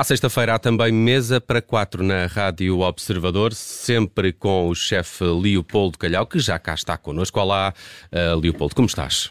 À 0.00 0.04
sexta-feira 0.04 0.54
há 0.54 0.58
também 0.58 0.90
mesa 0.90 1.42
para 1.42 1.60
quatro 1.60 2.02
na 2.02 2.24
Rádio 2.24 2.80
Observador, 2.80 3.52
sempre 3.52 4.32
com 4.32 4.70
o 4.70 4.74
chefe 4.74 5.22
Leopoldo 5.24 5.98
Calhau, 5.98 6.26
que 6.26 6.38
já 6.38 6.58
cá 6.58 6.72
está 6.72 6.96
connosco. 6.96 7.38
Olá, 7.38 7.74
uh, 8.10 8.40
Leopoldo, 8.40 8.74
como 8.74 8.86
estás? 8.86 9.30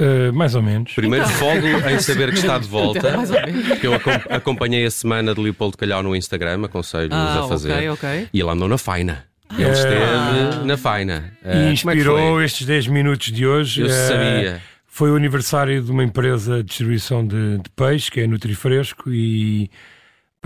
Uh, 0.00 0.32
mais 0.32 0.54
ou 0.54 0.62
menos. 0.62 0.92
Primeiro 0.92 1.24
então. 1.24 1.36
folgo 1.36 1.66
em 1.90 1.98
saber 1.98 2.30
que 2.30 2.38
está 2.38 2.56
de 2.56 2.68
volta. 2.68 3.00
mais 3.18 3.32
ou 3.32 3.40
menos. 3.46 3.80
Que 3.80 3.86
eu 3.88 3.94
acompanhei 4.30 4.86
a 4.86 4.90
semana 4.92 5.34
de 5.34 5.40
Leopoldo 5.40 5.76
Calhau 5.76 6.04
no 6.04 6.14
Instagram, 6.14 6.66
aconselho-vos 6.66 7.18
ah, 7.18 7.44
a 7.44 7.48
fazer. 7.48 7.72
Okay, 7.72 7.90
okay. 7.90 8.28
E 8.32 8.38
ele 8.40 8.48
andou 8.48 8.68
na 8.68 8.78
faina. 8.78 9.24
Ele 9.58 9.64
ah. 9.64 9.72
esteve 9.72 10.66
na 10.66 10.76
faina. 10.76 11.32
E 11.44 11.48
uh, 11.48 11.72
inspirou 11.72 12.40
é 12.40 12.44
estes 12.44 12.64
10 12.64 12.86
minutos 12.86 13.32
de 13.32 13.44
hoje. 13.44 13.80
Eu 13.80 13.88
sabia. 13.88 14.62
Foi 14.86 15.10
o 15.10 15.16
aniversário 15.16 15.82
de 15.82 15.90
uma 15.90 16.04
empresa 16.04 16.58
de 16.58 16.68
distribuição 16.68 17.26
de, 17.26 17.58
de 17.58 17.70
peixe, 17.74 18.08
que 18.08 18.20
é 18.20 18.26
Nutrifresco, 18.28 19.12
e 19.12 19.68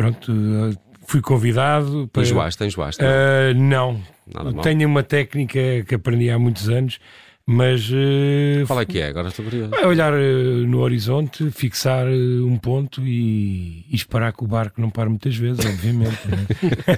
pronto, 0.03 0.33
fui 1.07 1.21
convidado. 1.21 2.09
Para... 2.13 2.23
Enjoaste, 2.23 2.65
enjoaste? 2.65 3.03
Não, 3.55 3.95
uh, 3.95 4.53
não. 4.53 4.63
tenho 4.63 4.89
uma 4.89 5.03
técnica 5.03 5.85
que 5.87 5.95
aprendi 5.95 6.31
há 6.31 6.39
muitos 6.39 6.69
anos 6.69 6.99
mas. 7.51 7.91
Uh, 7.91 8.65
Qual 8.67 8.81
é 8.81 8.87
que 8.87 9.01
é? 9.01 9.09
Agora 9.09 9.27
estou 9.27 9.45
curioso. 9.45 9.75
É 9.75 9.85
olhar 9.85 10.15
uh, 10.15 10.67
no 10.69 10.79
horizonte, 10.79 11.51
fixar 11.51 12.07
uh, 12.07 12.47
um 12.47 12.57
ponto 12.57 13.05
e, 13.05 13.85
e, 13.91 13.97
esperar 13.97 14.33
que 14.33 14.45
o 14.45 14.47
barco 14.47 14.81
não 14.81 14.89
pare 14.89 15.09
muitas 15.09 15.35
vezes, 15.35 15.67
obviamente. 15.67 16.29
né? 16.29 16.47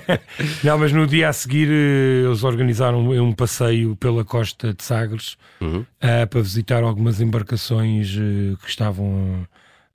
não, 0.62 0.76
mas 0.76 0.92
no 0.92 1.06
dia 1.06 1.30
a 1.30 1.32
seguir 1.32 1.68
eles 1.70 2.44
organizaram 2.44 3.08
um 3.08 3.32
passeio 3.32 3.96
pela 3.96 4.26
costa 4.26 4.74
de 4.74 4.84
Sagres 4.84 5.38
uhum. 5.58 5.86
para 5.98 6.42
visitar 6.42 6.82
algumas 6.82 7.18
embarcações 7.20 8.14
que 8.62 8.68
estavam 8.68 9.46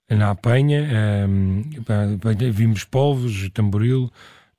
na 0.08 0.30
apanha. 0.30 0.88
Um, 1.28 1.62
vimos 2.52 2.84
polvos, 2.84 3.48
tamboril, 3.50 4.10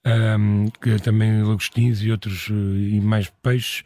um, 0.06 0.68
que 0.82 0.98
também 1.02 1.42
lagostins 1.44 2.02
e 2.02 2.12
outros 2.12 2.48
e 2.50 3.00
mais 3.02 3.32
peixes. 3.42 3.84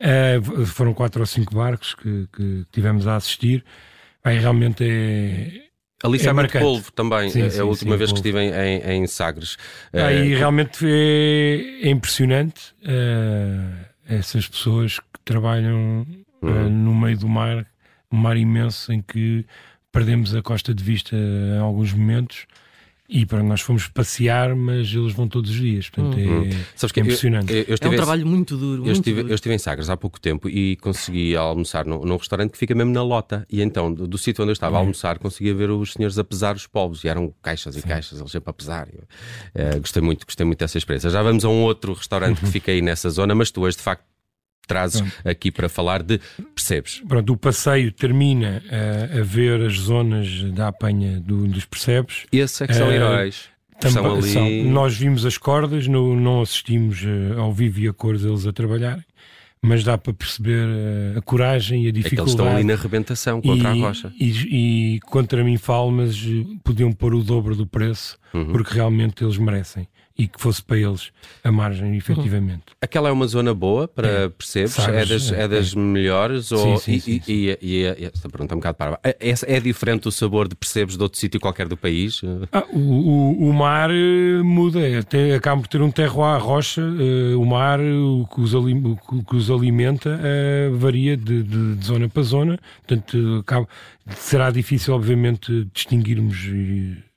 Uh, 0.00 0.66
foram 0.66 0.92
quatro 0.92 1.20
ou 1.20 1.26
cinco 1.26 1.54
barcos 1.54 1.94
que, 1.94 2.28
que 2.32 2.66
tivemos 2.72 3.06
a 3.06 3.16
assistir. 3.16 3.64
Bem, 4.24 4.38
realmente 4.38 4.84
é. 4.84 5.72
Ali 6.04 6.18
é 6.26 6.32
muito 6.32 6.58
polvo 6.58 6.90
também, 6.90 7.30
sim, 7.30 7.42
é 7.42 7.50
sim, 7.50 7.60
a 7.60 7.64
última 7.64 7.92
sim, 7.92 7.98
vez 7.98 8.10
polvo. 8.10 8.22
que 8.22 8.28
estive 8.28 8.44
em, 8.44 8.52
em, 8.52 9.02
em 9.02 9.06
Sagres. 9.06 9.56
Ah, 9.92 10.12
e 10.12 10.34
uh, 10.34 10.38
realmente 10.38 10.84
é, 10.84 11.86
é 11.86 11.90
impressionante 11.90 12.74
uh, 12.82 13.86
essas 14.08 14.48
pessoas 14.48 14.98
que 14.98 15.20
trabalham 15.24 16.04
uhum. 16.42 16.68
no 16.68 16.92
meio 16.92 17.16
do 17.18 17.28
mar, 17.28 17.64
um 18.10 18.16
mar 18.16 18.36
imenso 18.36 18.92
em 18.92 19.00
que 19.00 19.46
perdemos 19.92 20.34
a 20.34 20.42
costa 20.42 20.74
de 20.74 20.82
vista 20.82 21.14
em 21.14 21.58
alguns 21.58 21.92
momentos 21.92 22.46
e 23.12 23.26
para 23.26 23.42
nós 23.42 23.60
fomos 23.60 23.88
passear, 23.88 24.56
mas 24.56 24.88
eles 24.94 25.12
vão 25.12 25.28
todos 25.28 25.50
os 25.50 25.56
dias. 25.56 25.90
Portanto, 25.90 26.18
uhum. 26.18 26.46
é, 26.46 26.50
Sabes 26.74 26.92
que 26.92 27.00
é 27.00 27.02
impressionante. 27.02 27.52
Eu, 27.52 27.58
eu, 27.58 27.64
eu 27.68 27.76
é 27.78 27.88
um 27.88 27.96
trabalho 27.96 28.26
muito 28.26 28.56
duro. 28.56 28.80
Eu, 28.80 28.84
muito 28.86 28.92
estive, 28.92 29.20
duro. 29.20 29.32
eu 29.32 29.34
estive 29.34 29.54
em 29.54 29.58
Sagres 29.58 29.90
há 29.90 29.96
pouco 29.98 30.18
tempo 30.18 30.48
e 30.48 30.76
consegui 30.76 31.36
almoçar 31.36 31.84
num, 31.84 32.00
num 32.06 32.16
restaurante 32.16 32.52
que 32.52 32.58
fica 32.58 32.74
mesmo 32.74 32.90
na 32.90 33.02
lota. 33.02 33.46
E 33.50 33.60
então, 33.60 33.92
do, 33.92 34.08
do 34.08 34.16
sítio 34.16 34.42
onde 34.42 34.50
eu 34.50 34.54
estava 34.54 34.76
uhum. 34.76 34.78
a 34.78 34.80
almoçar, 34.80 35.18
conseguia 35.18 35.54
ver 35.54 35.70
os 35.70 35.92
senhores 35.92 36.18
a 36.18 36.24
pesar 36.24 36.56
os 36.56 36.66
povos. 36.66 37.04
E 37.04 37.08
eram 37.08 37.34
caixas 37.42 37.76
e 37.76 37.82
Sim. 37.82 37.88
caixas, 37.88 38.18
eles 38.18 38.32
sempre 38.32 38.48
a 38.48 38.52
pesar. 38.54 38.88
Eu, 38.90 39.76
uh, 39.76 39.80
gostei 39.80 40.02
muito, 40.02 40.24
gostei 40.24 40.46
muito 40.46 40.60
dessa 40.60 40.78
experiência. 40.78 41.10
Já 41.10 41.22
vamos 41.22 41.44
a 41.44 41.50
um 41.50 41.64
outro 41.64 41.92
restaurante 41.92 42.40
que 42.40 42.46
fica 42.48 42.72
aí 42.72 42.80
nessa 42.80 43.10
zona, 43.10 43.34
mas 43.34 43.50
tu 43.50 43.60
hoje, 43.60 43.76
de 43.76 43.82
facto, 43.82 44.04
trazes 44.66 45.02
aqui 45.24 45.50
para 45.50 45.68
falar 45.68 46.02
de 46.02 46.18
percebes. 46.80 47.02
Pronto, 47.06 47.32
o 47.32 47.36
passeio 47.36 47.92
termina 47.92 48.62
a, 48.70 49.20
a 49.20 49.22
ver 49.22 49.60
as 49.62 49.74
zonas 49.74 50.42
da 50.52 50.68
apanha 50.68 51.20
do, 51.20 51.46
dos 51.46 51.64
percebes. 51.64 52.24
Esses 52.32 52.60
é 52.60 52.66
que 52.66 52.74
são 52.74 52.88
uh, 52.88 52.92
heróis. 52.92 53.44
Também, 53.80 54.06
ali... 54.06 54.22
são, 54.22 54.48
nós 54.64 54.96
vimos 54.96 55.26
as 55.26 55.36
cordas, 55.36 55.86
no, 55.88 56.14
não 56.18 56.40
assistimos 56.40 57.02
uh, 57.02 57.40
ao 57.40 57.52
vivo 57.52 57.80
e 57.80 57.88
a 57.88 57.92
cores 57.92 58.24
eles 58.24 58.46
a 58.46 58.52
trabalharem, 58.52 59.04
mas 59.60 59.82
dá 59.82 59.98
para 59.98 60.12
perceber 60.12 60.66
uh, 60.66 61.18
a 61.18 61.22
coragem 61.22 61.84
e 61.84 61.88
a 61.88 61.92
dificuldade. 61.92 62.06
É 62.06 62.16
que 62.16 62.20
eles 62.20 62.30
estão 62.30 62.48
ali 62.48 62.64
na 62.64 62.74
arrebentação 62.74 63.42
contra 63.42 63.74
e, 63.74 63.82
a 63.82 63.86
rocha. 63.86 64.12
E, 64.18 64.94
e, 64.96 65.00
contra 65.00 65.42
mim 65.42 65.56
falo, 65.58 65.90
mas 65.90 66.16
podiam 66.62 66.92
pôr 66.92 67.14
o 67.14 67.22
dobro 67.22 67.56
do 67.56 67.66
preço, 67.66 68.16
uhum. 68.32 68.52
porque 68.52 68.74
realmente 68.74 69.24
eles 69.24 69.36
merecem 69.36 69.88
e 70.16 70.26
que 70.26 70.40
fosse 70.40 70.62
para 70.62 70.78
eles 70.78 71.10
a 71.42 71.50
margem, 71.50 71.96
efetivamente. 71.96 72.64
Aquela 72.80 73.08
é 73.08 73.12
uma 73.12 73.26
zona 73.26 73.54
boa 73.54 73.88
para 73.88 74.08
é, 74.08 74.28
percebes? 74.28 74.72
Sabes, 74.72 75.10
é 75.10 75.14
das, 75.14 75.32
é, 75.32 75.42
é 75.42 75.48
das 75.48 75.74
é. 75.74 75.78
melhores? 75.78 76.46
Sim, 76.46 76.54
ou, 76.54 76.76
sim, 76.78 76.98
sim, 76.98 77.20
e, 77.26 77.32
e, 77.32 77.58
e, 77.60 77.82
e, 77.82 78.04
esta 78.04 78.28
pergunta 78.28 78.54
é 78.54 78.56
um 78.56 78.58
bocado 78.58 78.76
para 78.76 79.00
é, 79.02 79.16
é, 79.20 79.56
é 79.56 79.60
diferente 79.60 80.08
o 80.08 80.12
sabor 80.12 80.48
de 80.48 80.54
percebes 80.54 80.96
de 80.96 81.02
outro 81.02 81.18
sítio 81.18 81.40
qualquer 81.40 81.68
do 81.68 81.76
país? 81.76 82.20
Ah, 82.52 82.64
o, 82.72 82.78
o, 82.78 83.48
o, 83.48 83.52
mar 83.52 83.90
eh, 83.90 84.42
muda, 84.42 84.80
é, 84.80 85.02
tem, 85.02 85.32
acaba 85.32 85.60
por 85.60 85.68
ter 85.68 85.80
um 85.80 85.90
terroir 85.90 86.42
rocha, 86.42 86.82
uh, 86.82 87.40
o 87.40 87.46
mar, 87.46 87.80
o 87.80 88.26
que 88.26 88.40
os, 88.40 88.54
o 88.54 89.24
que 89.28 89.36
os 89.36 89.50
alimenta 89.50 90.18
uh, 90.18 90.76
varia 90.76 91.16
de, 91.16 91.42
de, 91.42 91.76
de, 91.76 91.84
zona 91.84 92.08
para 92.08 92.22
zona, 92.22 92.58
portanto 92.86 93.38
acaba, 93.40 93.68
será 94.10 94.50
difícil 94.50 94.94
obviamente 94.94 95.68
distinguirmos 95.72 96.36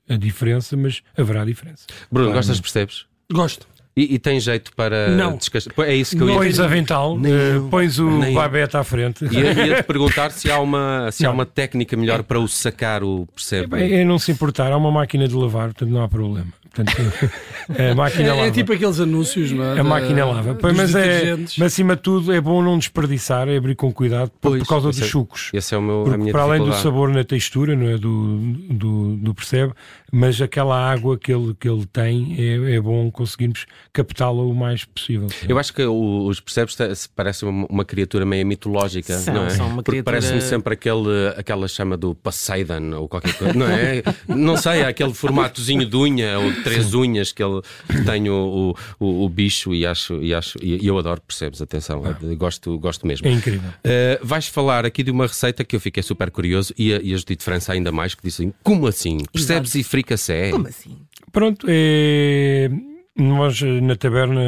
a 0.10 0.16
diferença, 0.18 0.76
mas 0.78 1.02
haverá 1.18 1.44
diferença. 1.46 1.86
Bruno, 2.12 2.30
claro, 2.30 2.40
gostas, 2.40 2.60
percebes? 2.60 3.06
Gosto. 3.32 3.68
E, 3.98 4.16
e, 4.16 4.20
tem 4.20 4.38
jeito 4.42 4.74
para 4.76 5.10
não. 5.12 5.38
descascar? 5.38 5.88
É 5.88 5.96
isso 5.96 6.18
que 6.18 6.22
eu 6.22 6.30
ia 6.30 6.36
Pões 6.36 6.60
avental, 6.60 7.16
uh, 7.16 7.70
pões 7.70 7.98
o 7.98 8.10
nem... 8.10 8.34
babete 8.34 8.76
à 8.76 8.84
frente. 8.84 9.24
Ia, 9.24 9.54
ia 9.54 9.76
te 9.78 9.84
perguntar 9.88 10.32
se 10.32 10.52
há 10.52 10.60
uma, 10.60 11.10
se 11.14 11.26
há 11.26 11.32
uma 11.32 11.46
técnica 11.46 11.96
melhor 11.96 12.22
para 12.22 12.38
o 12.38 12.46
sacar 12.46 13.06
o 13.06 13.26
percebe. 13.34 13.82
É, 13.82 14.02
é 14.02 14.04
não 14.04 14.20
se 14.20 14.34
importar, 14.34 14.70
há 14.74 14.78
uma 14.78 14.92
máquina 14.92 15.30
de 15.30 15.34
lavar, 15.34 15.68
portanto 15.68 15.90
não 15.92 16.04
há 16.04 16.10
problema. 16.10 16.48
Portanto, 16.76 16.92
a 17.72 17.96
máquina 17.96 18.28
é, 18.28 18.34
lava. 18.34 18.48
É 18.48 18.52
tipo 18.52 18.74
aqueles 18.74 19.00
anúncios, 19.00 19.52
não 19.54 19.64
é? 19.64 19.80
A 19.80 19.84
máquina 19.84 20.26
lava. 20.26 20.58
mas, 20.76 20.94
é, 20.94 21.38
mas 21.38 21.62
acima 21.62 21.96
de 21.96 22.02
tudo 22.02 22.34
é 22.34 22.42
bom 22.42 22.62
não 22.62 22.78
desperdiçar, 22.78 23.48
é 23.48 23.56
abrir 23.56 23.76
com 23.76 23.94
cuidado 23.94 24.30
por, 24.42 24.58
por 24.58 24.68
causa 24.68 24.90
dos 24.90 25.02
é, 25.02 25.06
chucos. 25.06 25.52
Esse 25.54 25.74
é 25.74 25.78
o 25.78 25.82
meu, 25.82 26.04
Porque, 26.04 26.32
para 26.32 26.42
além 26.42 26.64
do 26.64 26.74
sabor 26.74 27.10
na 27.10 27.24
textura, 27.24 27.76
não 27.76 27.88
é? 27.88 27.98
Do, 27.98 28.38
do, 28.70 29.16
do 29.16 29.34
percebe, 29.34 29.74
mas 30.16 30.42
aquela 30.42 30.80
água 30.90 31.18
que 31.18 31.30
ele, 31.30 31.54
que 31.60 31.68
ele 31.68 31.86
tem 31.88 32.38
é, 32.40 32.76
é 32.76 32.80
bom 32.80 33.12
conseguirmos 33.12 33.66
captá-la 33.92 34.44
o 34.44 34.56
mais 34.56 34.86
possível. 34.86 35.28
Eu 35.46 35.60
acho 35.60 35.74
que 35.74 35.84
o, 35.84 36.26
os 36.28 36.40
percebes 36.40 36.78
parecem 37.14 37.50
uma, 37.50 37.68
uma, 37.70 37.84
criatura 37.84 38.26
meio 38.26 38.48
mitológica, 38.48 39.18
são, 39.18 39.34
não 39.34 39.46
é? 39.46 39.50
São 39.50 39.76
Porque 39.76 39.92
criatura... 39.92 40.04
parece-me 40.04 40.40
sempre 40.40 40.74
aquele, 40.74 41.34
aquela 41.36 41.68
chama 41.68 41.98
do 41.98 42.16
Poseidon 42.16 42.94
ou 42.96 43.10
qualquer 43.10 43.34
coisa, 43.34 43.54
não 43.54 43.68
é? 43.68 44.04
não 44.26 44.56
sei, 44.56 44.84
aquele 44.84 45.14
formatozinho 45.14 45.86
de 45.86 45.98
unha 45.98 46.40
ou 46.40 46.64
três 46.64 46.86
Sim. 46.86 46.98
unhas 46.98 47.34
que 47.34 47.44
ele 47.44 47.62
tem 48.06 48.30
o, 48.30 48.74
o, 48.98 49.26
o, 49.26 49.28
bicho 49.28 49.76
e 49.76 49.86
acho, 49.86 50.24
e 50.24 50.34
acho 50.34 50.58
e 50.64 50.88
eu 50.88 50.98
adoro, 50.98 51.20
percebes? 51.20 51.62
Atenção, 51.62 52.02
ah. 52.06 52.36
gosto, 52.36 52.80
gosto 52.80 53.06
mesmo. 53.06 53.28
É 53.28 53.32
incrível. 53.32 53.70
Uh, 53.70 54.26
vais 54.26 54.48
falar 54.48 54.86
aqui 54.86 55.04
de 55.04 55.12
uma 55.12 55.28
receita 55.28 55.66
que 55.66 55.76
eu 55.76 55.80
fiquei 55.82 56.02
super 56.02 56.32
curioso 56.32 56.74
e 56.78 56.94
a, 56.94 57.02
e 57.02 57.14
a 57.14 57.18
Judite 57.18 57.44
França 57.44 57.74
ainda 57.74 57.92
mais, 57.92 58.16
que 58.16 58.24
dizem 58.24 58.54
como 58.64 58.88
assim? 58.88 59.18
Percebes 59.34 59.72
Exato. 59.72 59.78
e 59.80 59.84
fricassé? 59.84 60.05
Como 60.52 60.68
assim? 60.68 60.98
Pronto, 61.32 61.66
é... 61.70 62.70
nós 63.16 63.62
na 63.62 63.96
taberna 63.96 64.42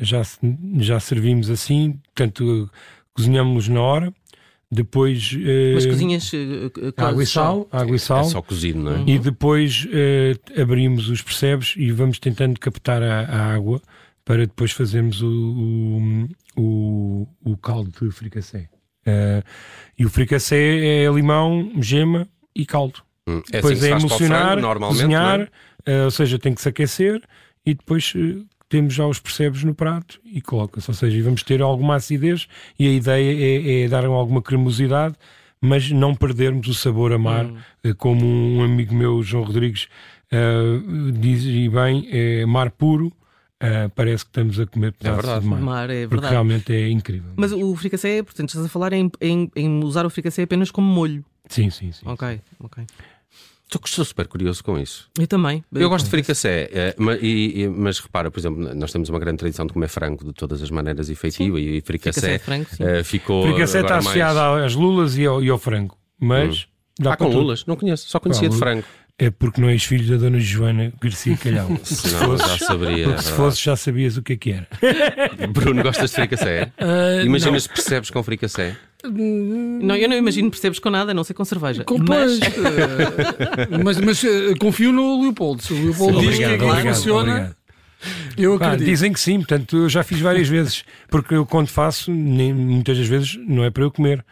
já, 0.00 0.22
já 0.78 1.00
servimos 1.00 1.50
assim, 1.50 1.98
portanto 2.14 2.70
cozinhamos 3.14 3.68
na 3.68 3.80
hora 3.80 4.14
depois. 4.74 5.36
Mas 5.74 5.84
uh, 5.84 5.88
cozinhas. 5.88 6.32
Uh, 6.32 6.70
água 6.96 7.22
e 7.22 7.26
sal. 7.26 7.68
Água 7.70 7.96
e 7.96 7.98
sal. 7.98 8.20
É 8.20 8.24
só 8.24 8.42
cozido, 8.42 8.80
não 8.80 8.96
é? 8.96 9.04
E 9.06 9.18
depois 9.18 9.86
uh, 9.86 10.60
abrimos 10.60 11.08
os 11.08 11.22
percebes 11.22 11.74
e 11.76 11.90
vamos 11.92 12.18
tentando 12.18 12.58
captar 12.58 13.02
a, 13.02 13.20
a 13.20 13.54
água 13.54 13.80
para 14.24 14.46
depois 14.46 14.72
fazermos 14.72 15.22
o, 15.22 15.28
o, 15.28 16.28
o, 16.56 17.28
o 17.44 17.56
caldo 17.56 17.90
de 17.90 18.10
fricassé. 18.10 18.68
e 19.98 20.04
o 20.04 20.08
fricassé 20.08 21.04
é 21.04 21.10
limão, 21.10 21.70
gema 21.80 22.26
e 22.56 22.64
caldo. 22.64 23.02
Hum. 23.26 23.42
É 23.50 23.56
depois 23.56 23.78
assim 23.78 23.92
é 23.92 23.96
emulsionar, 23.96 24.78
cozinhar, 24.78 25.50
é? 25.86 26.04
ou 26.04 26.10
seja, 26.10 26.38
tem 26.38 26.54
que 26.54 26.60
se 26.60 26.68
aquecer 26.68 27.22
e 27.64 27.74
depois 27.74 28.14
temos 28.68 28.94
já 28.94 29.06
os 29.06 29.20
percebes 29.20 29.62
no 29.62 29.74
prato 29.74 30.20
e 30.24 30.40
coloca-se. 30.40 30.90
Ou 30.90 30.94
seja, 30.94 31.22
vamos 31.22 31.42
ter 31.42 31.62
alguma 31.62 31.94
acidez 31.96 32.48
e 32.78 32.88
a 32.88 32.90
ideia 32.90 33.82
é, 33.82 33.82
é 33.84 33.88
dar 33.88 34.04
alguma 34.04 34.42
cremosidade, 34.42 35.14
mas 35.60 35.90
não 35.90 36.14
perdermos 36.14 36.66
o 36.66 36.74
sabor 36.74 37.12
a 37.12 37.18
mar, 37.18 37.46
hum. 37.46 37.56
Eh, 37.82 37.94
como 37.94 38.26
um 38.26 38.62
amigo 38.62 38.94
meu, 38.94 39.22
João 39.22 39.44
Rodrigues, 39.44 39.88
uh, 40.32 41.12
diz 41.12 41.44
e 41.44 41.68
bem, 41.68 42.08
é 42.10 42.44
mar 42.44 42.70
puro. 42.70 43.12
Uh, 43.62 43.88
parece 43.94 44.24
que 44.24 44.30
estamos 44.30 44.58
a 44.60 44.66
comer 44.66 44.92
pedaços 44.92 45.20
é 45.20 45.22
verdade. 45.22 45.44
de 45.44 45.50
mar. 45.50 45.60
mar 45.60 45.90
é 45.90 46.06
porque 46.06 46.26
realmente 46.26 46.72
é 46.72 46.90
incrível. 46.90 47.30
Mas 47.36 47.52
o 47.52 47.74
fricassé, 47.76 48.22
portanto, 48.22 48.48
estás 48.48 48.66
a 48.66 48.68
falar 48.68 48.92
em, 48.92 49.10
em, 49.20 49.50
em 49.56 49.84
usar 49.84 50.04
o 50.04 50.10
fricassé 50.10 50.42
apenas 50.42 50.70
como 50.70 50.86
molho. 50.86 51.24
Sim, 51.48 51.70
sim, 51.70 51.92
sim. 51.92 52.02
Ok, 52.04 52.28
sim. 52.28 52.40
ok. 52.58 52.84
Estou 53.84 54.04
super 54.04 54.26
curioso 54.26 54.62
com 54.62 54.78
isso. 54.78 55.08
Eu 55.18 55.26
também. 55.26 55.64
Eu, 55.72 55.82
eu 55.82 55.88
gosto 55.88 56.04
de 56.04 56.10
fricassé, 56.10 56.68
é, 56.72 56.94
mas, 56.98 57.18
e, 57.22 57.68
mas, 57.68 57.98
repara, 57.98 58.30
por 58.30 58.38
exemplo, 58.38 58.74
nós 58.74 58.92
temos 58.92 59.08
uma 59.08 59.18
grande 59.18 59.38
tradição 59.38 59.66
de 59.66 59.72
comer 59.72 59.88
frango 59.88 60.24
de 60.24 60.32
todas 60.32 60.62
as 60.62 60.70
maneiras 60.70 61.10
efetivo 61.10 61.58
e 61.58 61.80
fricassé, 61.80 62.38
frango, 62.38 62.66
uh, 62.80 63.04
ficou. 63.04 63.46
Fricassé 63.46 63.80
está 63.80 63.98
associado 63.98 64.38
mais... 64.38 64.64
às 64.64 64.74
lulas 64.74 65.16
e 65.16 65.26
ao, 65.26 65.42
e 65.42 65.48
ao 65.48 65.58
frango, 65.58 65.96
mas. 66.18 66.62
Hum. 66.62 66.74
Dá 66.96 67.14
ah, 67.14 67.16
com 67.16 67.26
tudo. 67.26 67.38
lulas? 67.38 67.66
Não 67.66 67.74
conheço, 67.74 68.08
só 68.08 68.20
conhecia 68.20 68.48
de 68.48 68.56
frango. 68.56 68.84
é 69.18 69.28
porque 69.28 69.60
não 69.60 69.68
és 69.68 69.82
filho 69.82 70.08
da 70.08 70.16
Dona 70.16 70.38
Joana 70.38 70.92
Garcia 71.02 71.36
Calhau. 71.36 71.68
se 71.82 72.08
fosse, 72.08 72.48
já 72.48 72.66
saberia. 72.66 73.04
Porque 73.06 73.22
se 73.22 73.32
fosse, 73.32 73.64
já 73.64 73.76
sabias 73.76 74.16
o 74.16 74.22
que 74.22 74.34
é 74.34 74.36
que 74.36 74.52
era. 74.52 74.68
Bruno, 75.48 75.82
gostas 75.82 76.10
de 76.10 76.16
fricassé? 76.16 76.72
Uh, 76.80 77.26
Imaginas, 77.26 77.66
não. 77.66 77.74
percebes 77.74 78.10
com 78.10 78.22
fricassé? 78.22 78.76
Não, 79.10 79.96
eu 79.96 80.08
não 80.08 80.16
imagino 80.16 80.50
percebes 80.50 80.78
com 80.78 80.90
nada, 80.90 81.10
a 81.10 81.14
não 81.14 81.24
ser 81.24 81.34
com 81.34 81.44
cerveja. 81.44 81.84
Com, 81.84 81.98
mas... 81.98 82.40
mas, 83.84 84.00
mas 84.00 84.22
uh, 84.22 84.56
confio 84.58 84.92
no 84.92 85.22
Leopoldo. 85.22 85.62
Se 85.62 85.72
o 85.72 85.84
Leopoldo 85.84 86.20
diz 86.20 86.28
obrigado, 86.30 86.58
que, 86.58 86.64
obrigado, 86.64 86.94
funciona. 86.94 87.32
Obrigado. 87.32 87.56
Eu 88.36 88.54
acredito. 88.54 88.84
dizem 88.84 89.12
que 89.12 89.20
sim, 89.20 89.38
portanto 89.38 89.76
eu 89.76 89.88
já 89.88 90.02
fiz 90.02 90.20
várias 90.20 90.48
vezes, 90.48 90.84
porque 91.08 91.34
eu 91.34 91.46
quando 91.46 91.68
faço, 91.68 92.10
nem, 92.10 92.52
muitas 92.52 92.98
das 92.98 93.06
vezes 93.06 93.38
não 93.46 93.64
é 93.64 93.70
para 93.70 93.82
eu 93.82 93.90
comer. 93.90 94.24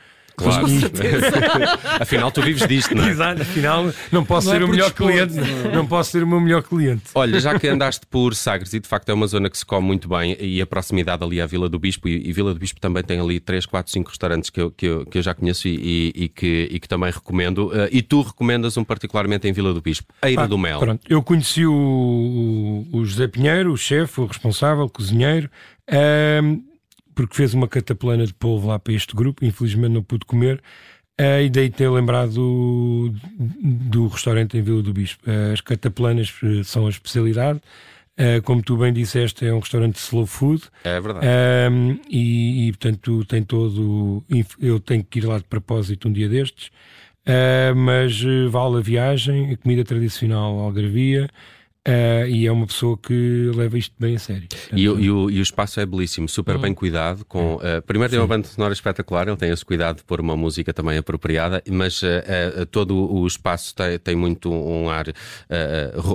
Claro. 0.42 0.66
afinal, 2.00 2.30
tu 2.30 2.42
vives 2.42 2.66
disto, 2.66 2.94
não 2.94 3.04
é? 3.04 3.10
Exato, 3.10 3.42
afinal, 3.42 3.92
não 4.10 4.24
posso 4.24 4.48
não 4.48 4.54
ser 4.54 4.62
é 4.62 4.64
o 4.64 4.68
melhor 4.68 4.92
cliente. 4.92 5.34
Não. 5.34 5.72
não 5.72 5.86
posso 5.86 6.10
ser 6.10 6.22
o 6.22 6.26
meu 6.26 6.40
melhor 6.40 6.62
cliente. 6.62 7.04
Olha, 7.14 7.40
já 7.40 7.58
que 7.58 7.68
andaste 7.68 8.06
por 8.06 8.34
Sagres, 8.34 8.72
e 8.72 8.80
de 8.80 8.88
facto 8.88 9.08
é 9.08 9.14
uma 9.14 9.26
zona 9.26 9.48
que 9.48 9.58
se 9.58 9.64
come 9.64 9.86
muito 9.86 10.08
bem, 10.08 10.36
e 10.40 10.60
a 10.60 10.66
proximidade 10.66 11.22
ali 11.24 11.40
à 11.40 11.46
Vila 11.46 11.68
do 11.68 11.78
Bispo, 11.78 12.08
e, 12.08 12.28
e 12.28 12.32
Vila 12.32 12.52
do 12.52 12.60
Bispo 12.60 12.80
também 12.80 13.02
tem 13.02 13.20
ali 13.20 13.40
3, 13.40 13.66
4, 13.66 13.92
5 13.92 14.08
restaurantes 14.08 14.50
que 14.50 14.60
eu, 14.60 14.70
que 14.70 14.86
eu, 14.86 15.06
que 15.06 15.18
eu 15.18 15.22
já 15.22 15.34
conheço 15.34 15.68
e, 15.68 16.12
e, 16.14 16.28
que, 16.28 16.68
e 16.70 16.80
que 16.80 16.88
também 16.88 17.10
recomendo. 17.10 17.68
Uh, 17.68 17.88
e 17.90 18.02
tu 18.02 18.22
recomendas 18.22 18.76
um 18.76 18.84
particularmente 18.84 19.48
em 19.48 19.52
Vila 19.52 19.72
do 19.72 19.80
Bispo, 19.80 20.12
Eira 20.22 20.42
ah, 20.42 20.46
do 20.46 20.58
Mel. 20.58 20.78
Pronto, 20.78 21.00
eu 21.08 21.22
conheci 21.22 21.66
o, 21.66 22.86
o 22.92 23.04
José 23.04 23.28
Pinheiro, 23.28 23.72
o 23.72 23.76
chefe, 23.76 24.20
o 24.20 24.26
responsável, 24.26 24.84
o 24.84 24.90
cozinheiro. 24.90 25.50
Uh, 25.88 26.71
porque 27.14 27.34
fez 27.36 27.54
uma 27.54 27.68
cataplana 27.68 28.26
de 28.26 28.34
polvo 28.34 28.68
lá 28.68 28.78
para 28.78 28.92
este 28.92 29.14
grupo, 29.14 29.44
infelizmente 29.44 29.92
não 29.92 30.02
pude 30.02 30.24
comer. 30.26 30.62
Uh, 31.20 31.42
e 31.44 31.50
daí 31.50 31.70
ter 31.70 31.88
lembrado 31.90 32.32
do, 32.32 33.14
do, 33.60 34.08
restaurante 34.08 34.56
em 34.56 34.62
Vila 34.62 34.82
do 34.82 34.92
Bispo. 34.92 35.22
Uh, 35.30 35.52
as 35.52 35.60
cataplanas 35.60 36.32
uh, 36.42 36.64
são 36.64 36.86
a 36.86 36.90
especialidade. 36.90 37.60
Uh, 38.18 38.42
como 38.42 38.62
tu 38.62 38.76
bem 38.76 38.92
disseste, 38.92 39.46
é 39.46 39.52
um 39.52 39.58
restaurante 39.58 39.94
de 39.94 40.00
slow 40.00 40.26
food. 40.26 40.62
É 40.84 41.00
verdade. 41.00 41.26
E, 42.08 42.68
e, 42.68 42.72
portanto, 42.72 43.24
tem 43.26 43.42
todo. 43.42 44.24
Eu 44.58 44.80
tenho 44.80 45.04
que 45.04 45.18
ir 45.18 45.26
lá 45.26 45.38
de 45.38 45.44
propósito 45.44 46.08
um 46.08 46.12
dia 46.12 46.28
destes. 46.28 46.70
mas 47.76 48.22
vale 48.50 48.78
a 48.78 48.80
viagem, 48.80 49.52
a 49.52 49.56
comida 49.56 49.84
tradicional 49.84 50.58
algarvia. 50.58 51.28
Uh, 51.86 52.28
e 52.28 52.46
é 52.46 52.52
uma 52.52 52.64
pessoa 52.64 52.96
que 52.96 53.50
leva 53.56 53.76
isto 53.76 53.92
bem 53.98 54.14
a 54.14 54.18
sério. 54.18 54.46
Portanto, 54.48 54.78
e, 54.78 54.82
e, 54.82 54.88
o, 54.88 55.28
e, 55.30 55.40
o, 55.40 55.42
espaço 55.42 55.80
é 55.80 55.86
belíssimo, 55.86 56.28
super 56.28 56.56
bem 56.56 56.72
cuidado. 56.72 57.24
Com, 57.24 57.56
uh, 57.56 57.82
primeiro 57.84 58.08
tem 58.08 58.20
uma 58.20 58.26
banda 58.28 58.46
sonora 58.46 58.72
espetacular, 58.72 59.26
ele 59.26 59.36
tem 59.36 59.50
esse 59.50 59.64
cuidado 59.64 59.96
de 59.96 60.04
pôr 60.04 60.20
uma 60.20 60.36
música 60.36 60.72
também 60.72 60.96
apropriada, 60.96 61.60
mas 61.68 62.00
uh, 62.02 62.64
todo 62.70 63.12
o 63.12 63.26
espaço 63.26 63.74
tem, 63.74 63.98
tem 63.98 64.14
muito 64.14 64.52
um 64.52 64.88
ar 64.90 65.06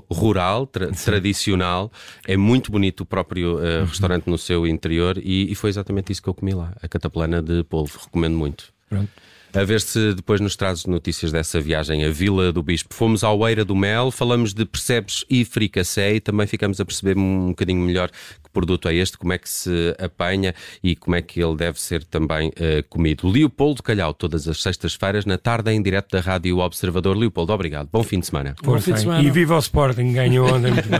rural, 0.09 0.65
tra 0.65 0.87
tradicional. 0.91 1.91
É 2.25 2.37
muito 2.37 2.71
bonito 2.71 3.01
o 3.01 3.05
próprio 3.05 3.57
uhum. 3.57 3.85
restaurante 3.85 4.27
no 4.27 4.37
seu 4.37 4.65
interior 4.65 5.17
e, 5.17 5.51
e, 5.51 5.55
foi 5.55 5.69
exatamente 5.69 6.13
isso 6.13 6.23
que 6.23 6.29
eu 6.29 6.33
comi 6.33 6.53
lá, 6.53 6.73
a 6.81 6.87
cataplana 6.87 7.41
de 7.41 7.63
polvo. 7.65 7.99
Recomendo 8.05 8.37
muito. 8.37 8.73
Pronto. 8.87 9.11
A 9.53 9.63
ver 9.63 9.81
se 9.81 10.13
depois 10.13 10.39
nos 10.39 10.55
trazes 10.55 10.85
notícias 10.85 11.31
dessa 11.31 11.59
viagem 11.59 12.05
à 12.05 12.09
Vila 12.09 12.51
do 12.51 12.61
Bispo. 12.61 12.93
Fomos 12.93 13.23
ao 13.23 13.47
Eira 13.47 13.65
do 13.65 13.75
Mel, 13.75 14.11
falamos 14.11 14.53
de 14.53 14.65
percebes 14.65 15.25
e 15.29 15.43
fricassé 15.45 16.15
e 16.15 16.19
também 16.19 16.45
ficamos 16.45 16.79
a 16.79 16.85
perceber 16.85 17.17
um 17.17 17.47
bocadinho 17.49 17.81
melhor 17.81 18.09
que 18.09 18.49
produto 18.51 18.87
é 18.89 18.95
este, 18.95 19.17
como 19.17 19.33
é 19.33 19.37
que 19.37 19.49
se 19.49 19.95
apanha 19.99 20.53
e 20.83 20.95
como 20.95 21.15
é 21.15 21.21
que 21.21 21.41
ele 21.41 21.55
deve 21.55 21.79
ser 21.79 22.03
também 22.03 22.49
uh, 22.49 22.83
comido. 22.89 23.27
Leopoldo 23.27 23.83
Calhau, 23.83 24.13
todas 24.13 24.47
as 24.47 24.61
sextas-feiras, 24.61 25.25
na 25.25 25.37
tarde 25.37 25.71
em 25.71 25.81
direto 25.81 26.11
da 26.11 26.19
Rádio 26.19 26.57
Observador. 26.57 27.15
Leopoldo, 27.15 27.53
obrigado. 27.53 27.89
Bom 27.91 28.03
fim 28.03 28.19
de 28.19 28.25
semana. 28.27 28.55
Bom 28.63 28.79
fim 28.79 28.93
de 28.93 29.01
semana. 29.01 29.23
E 29.23 29.29
viva 29.29 29.55
o 29.55 29.59
Sporting, 29.59 30.13
ganhou 30.13 30.47
ontem 30.51 30.71
muito 30.71 30.89
bem. 30.89 30.99